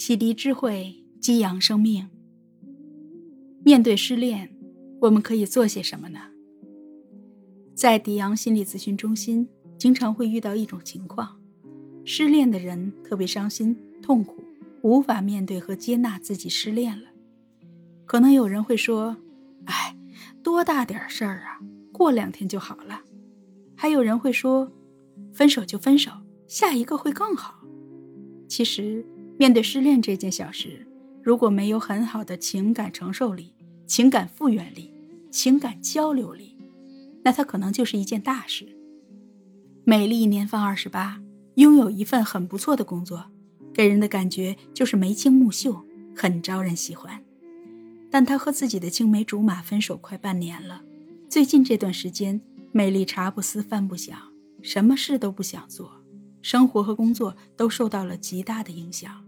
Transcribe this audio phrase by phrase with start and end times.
[0.00, 2.08] 洗涤智慧，激扬生命。
[3.62, 4.50] 面对失恋，
[4.98, 6.20] 我们可以做些什么呢？
[7.74, 11.38] 在迪昂心理咨询中心，经常会遇到一种情况：
[12.02, 14.42] 失恋的人特别伤心、痛苦，
[14.80, 17.10] 无法面对和接纳自己失恋了。
[18.06, 19.18] 可能有人会说
[19.68, 19.94] ：“哎，
[20.42, 21.60] 多大点事儿啊，
[21.92, 23.02] 过两天就好了。”
[23.76, 24.72] 还有人会说
[25.30, 26.10] ：“分手就分手，
[26.46, 27.60] 下一个会更好。”
[28.48, 29.04] 其实，
[29.40, 30.86] 面对失恋这件小事，
[31.22, 33.54] 如果没有很好的情感承受力、
[33.86, 34.92] 情感复原力、
[35.30, 36.58] 情感交流力，
[37.24, 38.68] 那它可能就是一件大事。
[39.84, 41.22] 美丽年方二十八，
[41.54, 43.30] 拥有一份很不错的工作，
[43.72, 47.24] 给人的感觉就是眉清目秀，很招人喜欢。
[48.10, 50.82] 但她和自己的青梅竹马分手快半年了，
[51.30, 52.38] 最近这段时间，
[52.72, 54.18] 美丽茶不思饭不想，
[54.60, 55.92] 什么事都不想做。
[56.42, 59.24] 生活和工作都受到了极大的影响，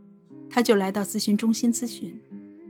[0.52, 2.20] 她就来到咨询中心咨询。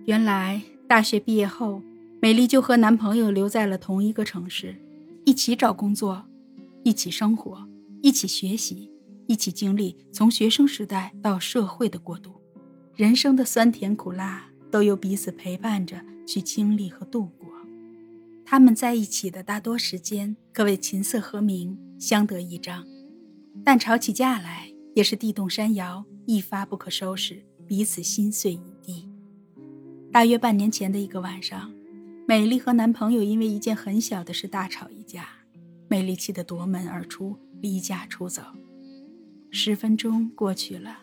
[0.04, 1.82] 原来大学毕业后，
[2.20, 4.76] 美丽就和男朋友留在了同一个城市，
[5.24, 6.24] 一起找工作，
[6.84, 7.68] 一起生活，
[8.00, 8.88] 一起学习，
[9.26, 12.32] 一起经历从学生时代到社会的过渡。
[12.94, 17.48] 人生的酸甜苦辣都由彼此陪伴着去经历和度过。
[18.44, 22.86] 他们在一起的大多时间可谓琴瑟和鸣，相得益彰。
[23.64, 29.08] 但吵起架来也是地动山摇，一发不可收拾，彼此心碎一地。
[30.10, 31.72] 大约半年前的一个晚上，
[32.26, 35.28] 美丽和男朋友因为一件很小的事大吵一架，
[35.88, 38.42] 美丽气得夺门而出，离家出走。
[39.50, 41.00] 十分钟过去了，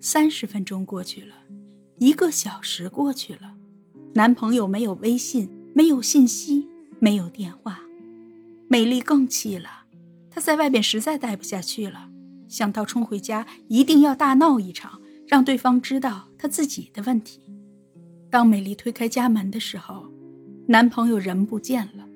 [0.00, 1.34] 三十分钟过去了，
[1.98, 3.54] 一个小时过去了，
[4.14, 6.66] 男朋友没有微信，没有信息，
[7.00, 7.80] 没有电话，
[8.68, 9.84] 美丽更气了。
[10.30, 12.08] 她在外边实在待不下去了，
[12.48, 15.01] 想到冲回家一定要大闹一场，
[15.32, 17.40] 让对方知道他自己的问题。
[18.28, 20.12] 当美丽推开家门的时候，
[20.66, 22.06] 男朋友人不见了，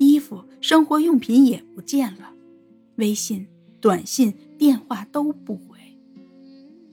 [0.00, 2.32] 衣服、生活用品也不见了，
[2.96, 3.46] 微信、
[3.80, 5.78] 短信、电话都不回。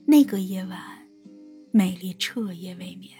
[0.04, 0.80] 那个夜晚，
[1.72, 3.10] 美丽彻夜未眠。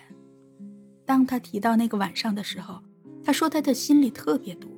[1.05, 2.81] 当她提到那个晚上的时候，
[3.25, 4.69] 她说她的心里特别堵，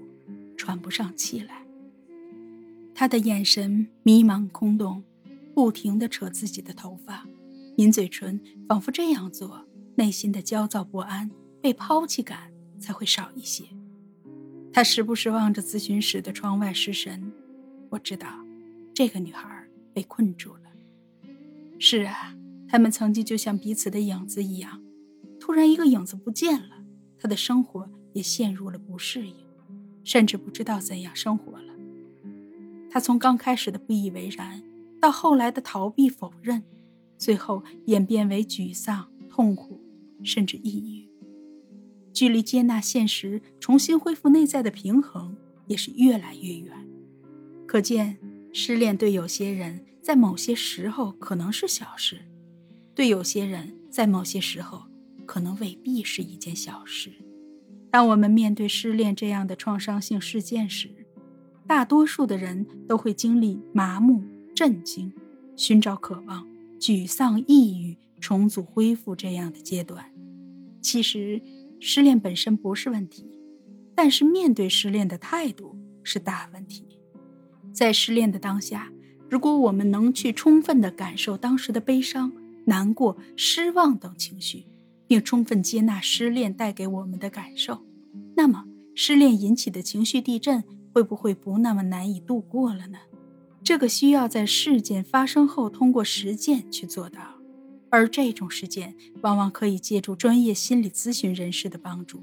[0.56, 1.62] 喘不上气来。
[2.94, 5.04] 他的眼神迷茫空洞，
[5.54, 7.26] 不停地扯自己的头发，
[7.78, 11.30] 抿嘴唇，仿佛这样做，内心的焦躁不安、
[11.62, 13.66] 被抛弃感才会少一些。
[14.72, 17.32] 他时不时望着咨询室的窗外失神。
[17.90, 18.26] 我知道，
[18.92, 20.62] 这个女孩被困住了。
[21.78, 22.34] 是啊，
[22.68, 24.82] 他们曾经就像彼此的影子一样，
[25.38, 26.82] 突然一个影子不见了，
[27.16, 29.36] 他的生活也陷入了不适应，
[30.02, 31.72] 甚至不知道怎样生活了。
[32.90, 34.64] 他从刚开始的不以为然，
[35.00, 36.64] 到后来的逃避否认，
[37.18, 39.78] 最后演变为沮丧、痛苦，
[40.22, 41.08] 甚至抑郁。
[42.14, 45.36] 距离接纳现实、重新恢复内在的平衡
[45.66, 46.74] 也是越来越远。
[47.66, 48.16] 可见，
[48.52, 52.22] 失恋对有些人在某些时候可能是小事，
[52.94, 54.84] 对有些人在某些时候
[55.26, 57.12] 可能未必是一件小事。
[57.90, 60.88] 当我们面对失恋这样的创伤性事件时，
[61.66, 64.24] 大多数的人都会经历麻木、
[64.54, 65.12] 震惊、
[65.54, 66.46] 寻找渴望、
[66.78, 70.04] 沮丧、抑郁、重组、恢复这样的阶段。
[70.80, 71.42] 其实，
[71.80, 73.26] 失恋本身不是问题，
[73.94, 76.84] 但是面对失恋的态度是大问题。
[77.72, 78.92] 在失恋的当下，
[79.28, 82.32] 如果我们能去充分的感受当时的悲伤、
[82.64, 84.66] 难过、失望等情绪，
[85.06, 87.84] 并充分接纳失恋带给我们的感受，
[88.36, 90.64] 那么失恋引起的情绪地震。
[90.90, 92.98] 会不会不那么难以度过了呢？
[93.68, 97.20] 这个需要在事件发生后通过实践去做到，
[97.90, 102.22] 而这种实践往往可以借助专业心理咨询人士的帮助。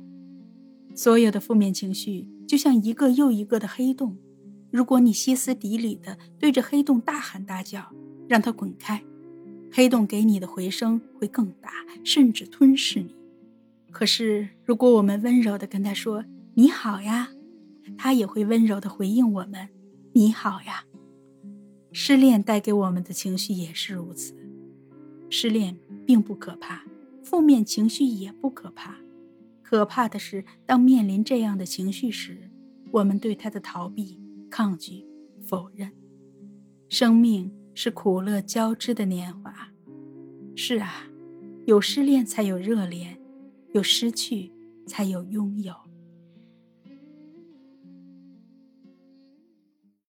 [0.95, 4.17] 所有的负面情绪就像一个又一个的黑洞，
[4.71, 7.93] 如果你歇斯底里的对着黑洞大喊大叫，
[8.27, 9.03] 让它滚开，
[9.71, 11.69] 黑洞给你的回声会更大，
[12.03, 13.13] 甚至吞噬你。
[13.91, 16.25] 可是，如果我们温柔的跟他说
[16.55, 17.29] ：“你好呀。”
[17.95, 19.69] 他也会温柔地回应我们
[20.13, 20.85] ：“你好呀。”
[21.97, 24.35] 失恋带给我们的情绪也是如此。
[25.29, 26.83] 失恋并不可怕，
[27.23, 28.97] 负面情绪也不可怕，
[29.63, 32.51] 可怕的是当面临这样的情绪时，
[32.91, 34.19] 我们对他的逃避、
[34.49, 35.05] 抗拒、
[35.41, 35.89] 否认。
[36.89, 39.69] 生命是苦乐交织的年华。
[40.53, 41.07] 是啊，
[41.65, 43.17] 有失恋才有热恋，
[43.71, 44.51] 有失去
[44.85, 45.73] 才有拥有。